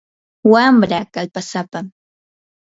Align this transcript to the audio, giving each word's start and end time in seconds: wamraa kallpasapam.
wamraa 0.51 1.03
kallpasapam. 1.13 1.85